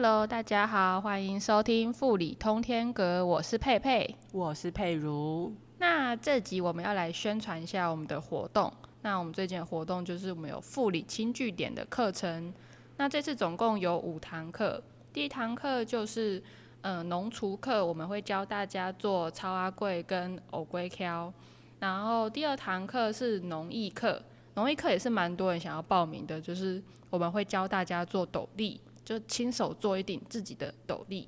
[0.00, 5.52] Hello，大家好，欢迎收听富里通天阁，我是佩佩，我是佩如。
[5.78, 8.72] 那这集我们要来宣传一下我们的活动。
[9.02, 12.54] 那我们最近的活动就是我们有富里轻据点的课程。
[12.96, 14.80] 那这次总共有五堂课，
[15.12, 16.40] 第一堂课就是
[16.82, 21.32] 嗯农厨课，我们会教大家做超阿贵跟藕龟挑。
[21.80, 24.22] 然后第二堂课是农艺课，
[24.54, 28.80] 农艺课也是蛮多人想要报名的，就是我们会教大家做斗笠。
[29.08, 31.26] 就亲手做一顶自己的斗笠，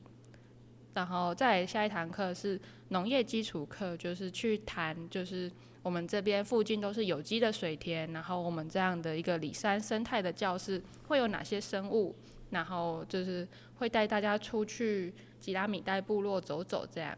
[0.92, 5.50] 然后再下一堂课是农业基础课，就是去谈，就是
[5.82, 12.14] 我们这边附近都是有机的水田，然后我们这样的一个里山生态的教室会有哪些生物，
[12.50, 17.16] 然后就是会带大家出去吉拉米代部落走走这样。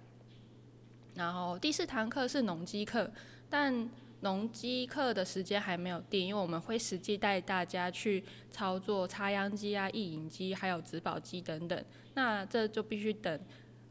[1.16, 3.10] 然后第四堂课是农机课，
[3.50, 3.90] 但
[4.22, 11.84] 农机课的时间还没有定，因为我们会实际带大家去操作插秧机啊、育引机，还有植保机等等。
[12.14, 13.40] 那这就必须等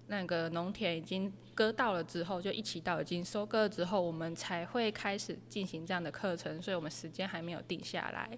[0.08, 6.62] 那个农田已经割到了之后，就一起到已经收割了之后，我们才会开始进行这样的课程。
[6.62, 8.30] 所以我们时间还没有定下来。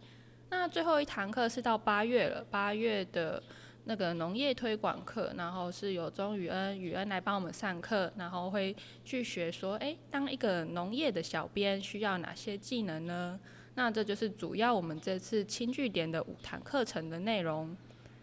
[0.49, 3.41] 那最后一堂课是到八月了，八月的。
[3.85, 13.37] 那个农业推广课，然后是由钟宇恩宇恩来帮我们上课，然后会去学说，哎，当一个农业的小编需要哪些技能呢？
[13.75, 17.75] 那这就是主要我们这次轻据点的五堂课程的内容。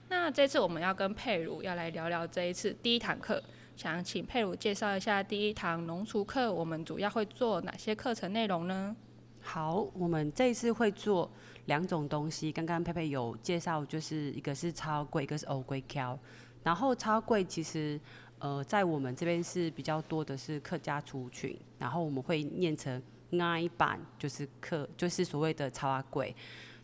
[0.09, 3.43] 那这次我们要跟佩如要来聊聊这一次第一堂课，
[3.77, 8.97] 想请佩如介绍一下第一堂农厨课，我们主要会做哪些课程内容呢？
[9.43, 11.31] 好，我们这一次会做。
[11.71, 16.19] 两种东西，刚刚佩佩有介绍，就是一个是超贵，一个是欧贵挑。
[16.65, 17.99] 然后超贵其实，
[18.41, 26.35] 呃，在我们这边是比较多的是客家族群，然后我们会念成 I 版，就是客，就是所谓的超阿贵。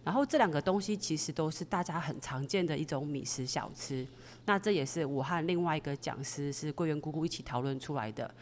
[0.05, 4.06] 然后这两个东西其实都是大家很常见的一种米食小吃。
[4.44, 8.33] 那这也是我和另外一个讲师是桂圆姑姑一起讨论出来的。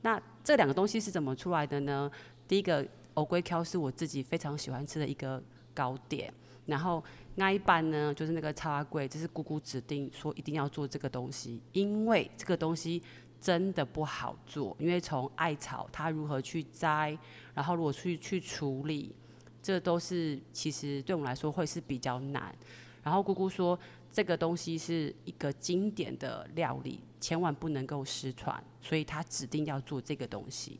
[0.00, 2.10] 那这两个东西是怎么出来的呢？
[2.48, 2.84] 第一个
[3.14, 5.40] 欧龟挑是我自己非常喜欢吃的一个。
[5.74, 6.32] 糕点，
[6.66, 7.02] 然后
[7.34, 13.02] 那一半呢，就是那个超阿贵，就是姑姑指定说一定要做这个东西，因为这个东西
[13.40, 17.18] 真的不好做，因为从艾草它如何去摘，
[17.54, 19.14] 然后如果去去处理，
[19.62, 22.54] 这都是其实对我们来说会是比较难。
[23.02, 23.76] 然后姑姑说
[24.12, 30.78] 这个东西是一个经典的料理，千万不能够失传，所以他指定要做这个东西。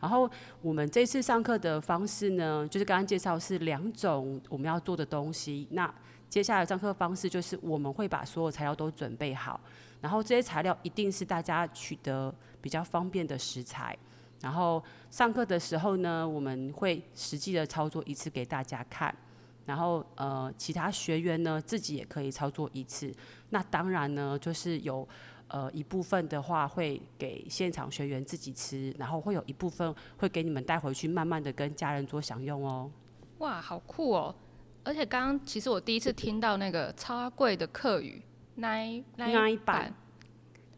[0.00, 0.30] 然后
[0.62, 5.66] 我们这次上课的方式呢，就是刚刚介绍是两种我们要做的东西。
[5.72, 5.92] 那
[6.28, 9.60] 接下来上课方式就是我们会把所有材料都准备好，
[10.00, 13.96] 然后这些材料一定是大家取得比较方便的食材。
[14.40, 19.12] 然后上课的时候呢，我们会实际的操作一次给大家看，
[19.66, 23.12] 然后呃其他学员呢自己也可以操作一次。
[23.50, 25.06] 那当然呢，就是有。
[25.48, 32.90] 呃，一部分的话会给现场学员自己吃，然后会有一部分会给你们带回去，慢慢的跟家人做享用哦。
[33.38, 34.34] 哇，好酷哦！
[34.84, 38.22] 而且刚刚其实我第一次听到那个超贵的客语，
[38.54, 39.94] 那那一版。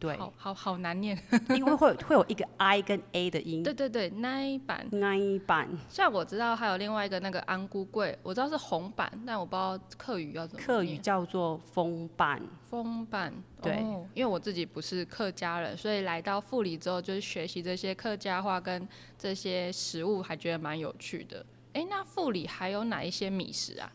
[0.01, 1.15] 对，好好好难念，
[1.55, 3.61] 因为会会有一个 i 跟 a 的音。
[3.61, 5.69] 对对对，那一版，那一版。
[5.87, 10.65] 像我知道还有另外一个那个安菇桂，我知道是红版，但我不知道客语要怎么。
[10.65, 12.41] 客语叫做风版。
[12.67, 13.31] 风版，
[13.61, 13.75] 对，
[14.15, 18.87] 因为我自己不是客家人，所以来到富里之后，就是学习这些客家话跟
[19.19, 21.45] 这些食物，还觉得蛮有趣的。
[21.73, 23.91] 哎，那富里还有哪一些米食啊？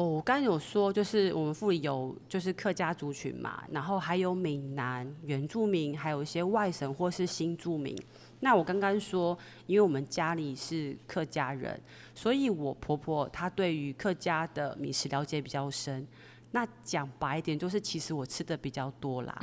[0.00, 7.94] 哦，我刚刚有说，就是我们富里有就是客家族群嘛，然后还有闽南原住民，还有一些外省或是新住民。
[8.40, 11.78] 那我刚刚说，因为我们家里是客家人，
[12.14, 16.06] 所以我婆婆她对于客家的米食了解比较深。
[16.52, 19.38] 那讲白一点，就是其实我吃的比较多啦。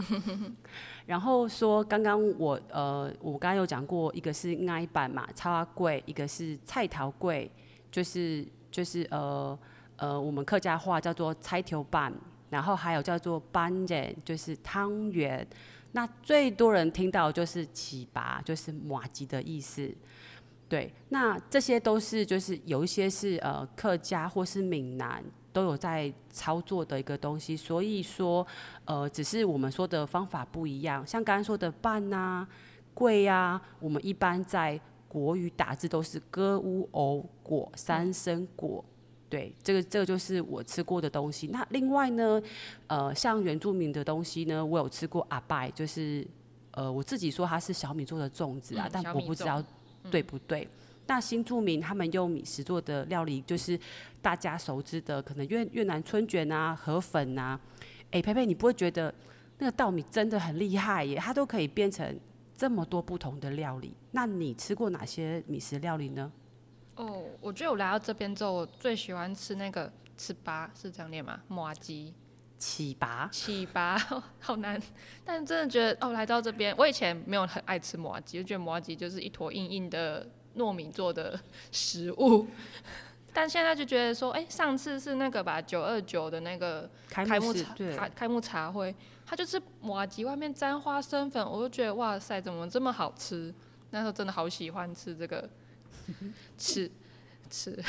[1.06, 7.52] 然后说刚刚我呃，我刚刚有讲过，一个是爱板嘛，超阿贵；一个是菜桃贵，
[7.92, 9.56] 就是就是呃。
[9.98, 12.14] 呃，我们客家话叫做菜头板，
[12.50, 15.46] 然后还有叫做班人，就是汤圆。
[15.92, 19.92] 那最多人听到就是起拔，就是马吉的意思。
[20.70, 28.46] 对，那这些都是就是有一些是呃客家或是闽南都有在操作的一个东西，所以说
[28.86, 31.08] 呃只是我们说的方法不一样。
[31.08, 32.48] 像刚刚说的拌啊、
[32.94, 38.84] 贵啊，我们一般在国语打字都是歌乌偶果三声果。
[39.30, 41.48] 对，这个这个就是我吃过的东西。
[41.48, 42.42] 那另外呢，
[42.88, 46.26] 呃，像原住民的东西呢，我有吃过阿拜，就是
[46.72, 49.64] 呃，我自己说它是小米做的粽子啊，但我不知道
[50.10, 50.68] 对不对。
[51.08, 53.80] 那新住民他们用米食做的料理，就是
[54.22, 57.60] 大家熟知的，可能越越南春卷啊、河粉啊。
[58.12, 59.14] 哎、佩佩，你不会觉得
[59.58, 61.18] 那个稻米真的很厉害耶？
[61.18, 62.18] 它都可以变成
[62.56, 63.94] 这么多不同的料理。
[64.12, 66.32] 那你吃过哪些米食料理呢？
[66.98, 71.40] 哦，我觉得我来到这边之后，我最喜欢吃那个糍粑，是这样念吗？
[71.48, 72.14] 麻鸡。
[72.60, 74.00] 起拔，糍粑
[74.42, 74.82] 好难，
[75.24, 81.40] 但真的觉得哦，来到这边，我以前没有很爱吃麻吉，就觉得麻吉就是一坨硬硬的糯米做的
[81.72, 82.48] 食物，
[83.32, 93.54] 但现在就觉得说，哎、上次是那个吧，九二九的那个开开幕茶幕式对，开开幕茶会，它就是麻吉外面沾花生粉，我就觉得哇塞，怎么这么好吃？
[93.92, 95.48] 那时候真的好喜欢吃这个，
[96.58, 96.90] 吃
[97.50, 97.84] 吃，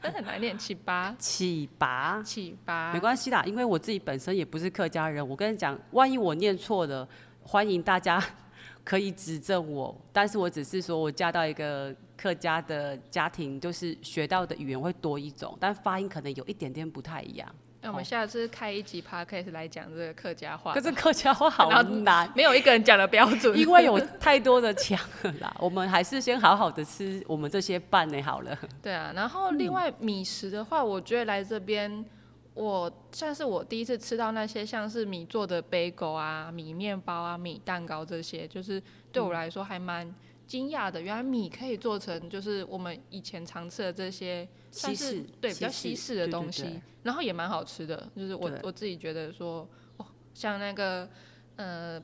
[0.00, 2.22] 但很难念起拔，起拔。
[2.22, 7.08] 起拔，没关系啦，因为我自己本身也不是客家人，我跟你讲，万一我念错了，
[7.42, 8.22] 欢迎大家
[8.84, 9.98] 可以指正我。
[10.12, 17.54] 但是我只是说我嫁到一个客家的家庭，就是学到的语言会多一种，但发音可能有一点点不太一样。
[17.82, 25.54] 那我们下次开一集 podcast 来讲这个客家话，可是客家话好难，没有一个人讲的标准，因为有太多的腔了啦。
[25.58, 28.58] 我们还是先好好的吃我们这些饭呢好了。
[28.82, 29.12] 对啊。
[29.14, 32.04] 然后另外米食的话，我觉得来这边，
[32.52, 40.14] 我算是我第一次吃到那些像是米做的 bagel 啊、米面包啊、米蛋糕这些，就是对我来说还蛮
[40.46, 41.00] 惊讶的。
[41.00, 48.08] 原来米可以做成就是我们以前常吃的这些算是西式对比较西式的东西，对然后也蛮好吃的。
[48.16, 51.08] 就是我我自己觉得说，哦，像那个
[51.56, 52.02] 呃。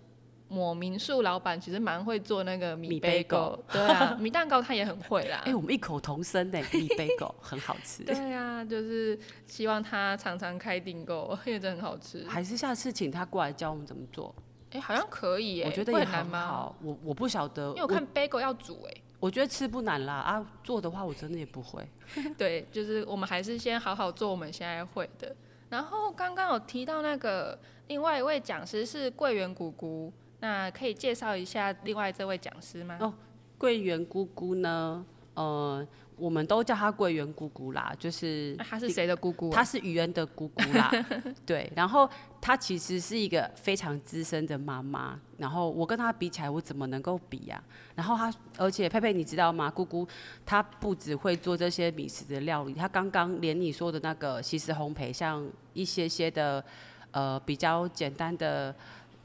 [0.49, 5.43] 某民宿老板其实蛮会做那个米米 bagel，bagel 对啊， 米蛋糕他也很会啦。
[5.45, 8.05] 哎、我们异口同声呢， 米贝狗很好吃。
[8.05, 12.25] 对呀、就是希望他常常开订购，因为真的很好吃。
[12.29, 14.33] 还是下次请他过来教我们怎么做，
[14.71, 16.39] 哎、好像可以耶，我觉得也会很难吗？
[16.41, 16.77] 很好。
[16.81, 18.95] 我我不晓得，因为我看 bagel 要煮哎，
[19.27, 21.85] 我觉得吃不难啦啊，做的话我真的也不会。
[22.39, 25.35] 对，就是我们还是先好好做我们现在会的。
[25.69, 27.59] 然后刚刚有提到那个
[27.89, 32.99] 另外一位讲师是桂圆姑姑，那可以介绍一下另外这位讲师吗？
[33.01, 33.13] 哦
[33.59, 35.85] 桂圆姑姑呢，呃，
[36.17, 39.55] 我们都叫她桂圆姑姑啦，就是那她是谁的姑姑、啊？
[39.55, 40.91] 她是雨恩的姑姑啦，
[41.45, 41.71] 对。
[41.77, 42.09] 然后
[42.41, 47.63] 她其实是一个非常资深的妈妈，然后我跟她比起来，我怎么能够比呀、
[47.95, 49.71] 然后她，而且佩佩你知道吗？
[49.71, 50.09] 姑姑
[50.45, 56.65] 她不只会做这些米食的料理，她刚刚连你说的那个西式烘焙，像一些些的
[57.11, 58.75] 呃比较简单的，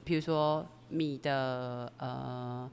[0.04, 2.70] 比如说米的呃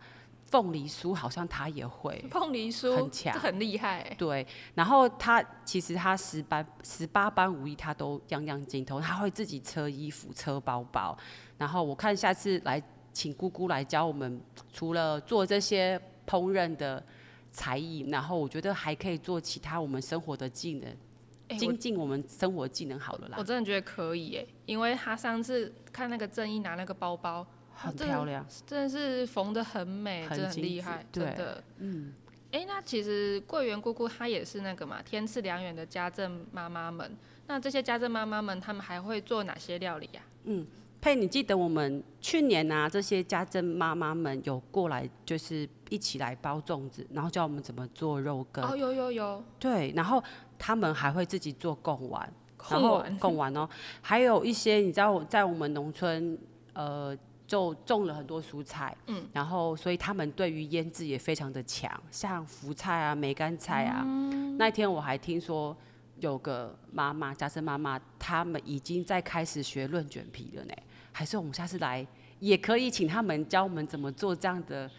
[0.50, 2.24] 凤梨酥，好像他也会。
[2.30, 4.14] 凤梨酥，很强很厉害欸。
[4.18, 11.16] 对，然后他其实他十班十八般武艺他都样样精通，他会自己车衣服、车包包。
[11.56, 14.40] 然后我看下次来请姑姑来教我们，
[14.72, 17.04] 除了做这些烹饪的
[17.50, 27.46] 才艺，然后我觉得还可以做其他我们生活的技能，精进我们生活技能好了啦我，真的觉得可以耶，因为他上次看那个正义拿那个包包，
[27.78, 28.44] 很漂亮。
[28.66, 31.64] 真的是缝的很美，很真的很厉害，对真的。
[31.78, 32.12] 嗯，
[32.52, 37.16] 哎、那其实桂圆姑姑她也是那个嘛，天赐良缘的家政妈妈们。
[37.46, 40.66] 那这些家政妈妈们，她们还会做哪些料理呀、嗯
[41.00, 48.64] 佩，你记得我们去年啊，这些家政妈妈们有过来，就是一起来包粽子，然后教我们怎么做肉羹。
[48.64, 50.22] 哦，有有有，对，然后
[50.58, 52.30] 他们还会自己做贡丸，
[52.68, 53.68] 然后贡丸贡丸哦，
[54.02, 56.36] 还有一些你知道，在我们农村，
[56.72, 57.16] 呃，
[57.48, 64.04] 就种了很多蔬菜，嗯，然后所以他们对于腌制也非常的强，像福菜啊、梅干菜啊。
[64.06, 65.74] 嗯那天我还听说
[66.20, 70.74] 有个妈妈，家生妈妈，他们已经在开始学论卷皮了呢。
[71.12, 72.06] 还是我们下次来
[72.38, 74.90] 也可以请他们教我们怎么做这样的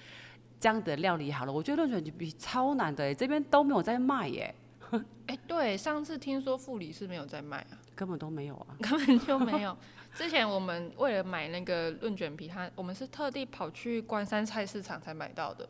[0.60, 1.54] 这样的料理好了。
[1.54, 4.56] 我觉得论卷皮超难的耶，这边都没有在卖耶。
[5.28, 8.68] 哎、对，上次听说富里是没有在卖啊，根本都没有啊！
[8.80, 9.76] 根本就没有。
[10.16, 15.68] 之前我们为了买那个润卷皮，它我们是特地跑去关山菜市场才买到的。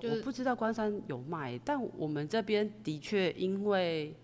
[0.00, 4.16] 就是我不知道关山有卖，但我们这边的确因为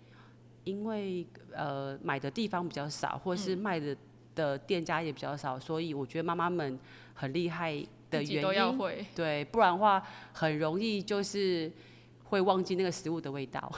[0.63, 3.95] 因为呃买的地方比较少，或是嗯卖的
[4.33, 6.77] 的店家也比较少，所以我觉得妈妈们
[7.13, 7.73] 很厉害
[8.09, 10.03] 的原因，都要会，对，不然的话
[10.33, 11.71] 很容易就是
[12.23, 13.71] 会忘记那个食物的味道。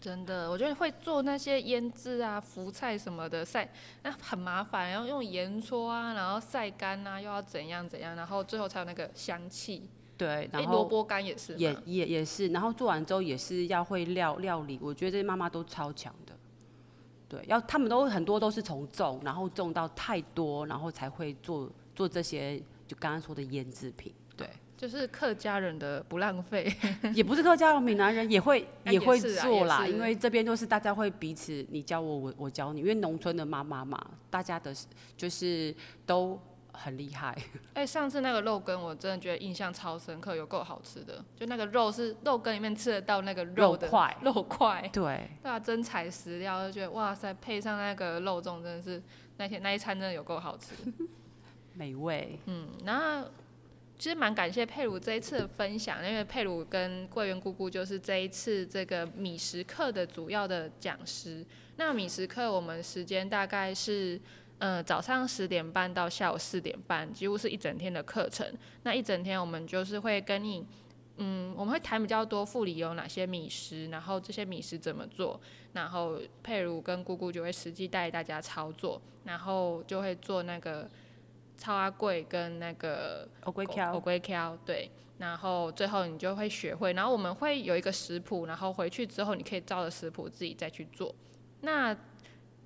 [0.00, 3.70] 真的，我觉得会做那些腌制啊、福菜什么的晒，
[4.02, 9.86] 那很麻烦，要用盐搓啊，然后晒干啊，又要怎样怎样，然后最后才有那个香气。
[10.16, 11.76] 对，哎，然后萝卜干也是也？
[11.84, 16.34] 也也是，然后做完之后也是要会料料理，我觉得这些妈妈都超强的。
[17.28, 24.12] 对，要他们都很多都是从种，然后种到太多，然后才会做做这些就刚刚说的腌制品。
[24.80, 26.72] 对，就是客家人的不浪费，
[27.14, 34.74] 也不是客家人，闽南人也会哎也也会做啦，因为这边都是大家会彼此你教我，我我教你，因为农村的妈妈嘛，大家的
[35.16, 35.74] 就是
[36.06, 36.40] 都
[36.72, 37.36] 很厉害。
[37.74, 49.02] 哎、上次那个肉羹我真的觉得印象超深刻，有够好吃的，就那个肉是肉羹里面吃得到那个肉的肉块肉块，对，对啊，真材实料，就觉得哇塞，配上那个肉粽真的是
[49.36, 50.74] 那天那一餐真的有够好吃。
[51.74, 52.38] 美味。
[52.46, 53.28] 嗯，然后
[54.00, 61.44] 其实蛮感谢佩鲁这一次的分享，因为佩鲁跟桂圆姑姑就是这一次这个米食课的主要的讲师。
[61.76, 64.18] 那米食课我们时间大概是。
[64.60, 68.46] 呃，早上十点半到下午四点半，几乎是一整天的课程。
[68.82, 70.62] 那一整天我们就是会跟你，
[71.16, 75.40] 嗯，我们会谈比较多副理有哪些米食，然后这些米食怎么做，
[75.72, 80.86] 然后佩鲁跟姑姑就会实际带大家操作，然后就会做那个
[81.60, 84.90] 超阿贵跟那个欧龟狗壳，龟壳，对。
[85.18, 91.14] 然后最后你就会学会，然后我们会有一个食谱，然后回去之后你可以照着食谱自己再去做。
[91.60, 91.94] 那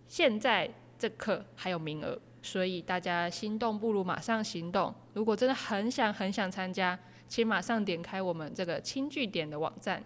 [0.07, 4.95] 现在这课还有名额，所以大家心动不如马上行动。
[5.15, 6.97] 如果真的很想很想参加，
[7.29, 10.01] 请马上点开我们这个轻据点的网站，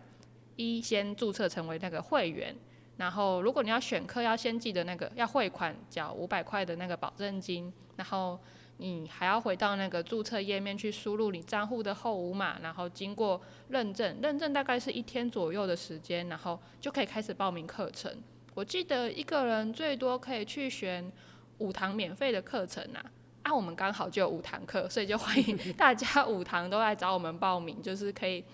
[0.57, 2.57] 一先注册成为那个会员。
[2.97, 8.41] 然后，如果你要选课，要先记得那个要汇款缴五百块的那个保证金，然后
[8.79, 18.13] 你还要回到那个注册页面去输入你账户的后五码，然后经过认证，认证大概是一天左右的时间，然后就可以开始报名课程。
[18.55, 21.13] 我记得一个人最多可以去选
[21.59, 23.05] 五堂免费的课程啊，
[23.43, 28.45] 啊，我们刚好就有五堂课，所以就欢迎大家五堂都来找我们报名，就是可以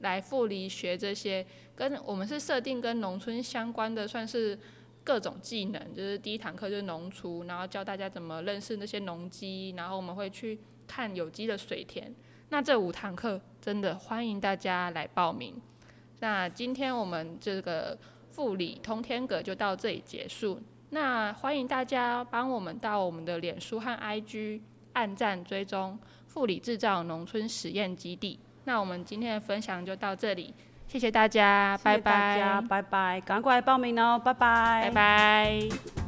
[0.00, 4.58] 来复离学这些跟我们是设定跟农村相关的，算是
[5.04, 5.94] 各种技能。
[5.94, 12.12] 就是第一堂课就是农厨，然后教大家怎么认识那些农机，然后我们会去看有机的水田。
[12.48, 15.54] 那这五堂课真的欢迎大家来报名。
[16.20, 17.98] 那今天我们这个
[18.30, 20.60] 富里通天阁就到这里结束。
[20.90, 24.60] 那欢迎大家帮我们到我们的脸书和 IG
[24.92, 28.38] 按赞追踪富里制造农村实验基地。
[28.64, 30.54] 那我们今天的分享就到这里，
[30.94, 36.03] 谢谢大家，拜拜大家，拜拜，赶快来报名哦，拜拜，拜拜。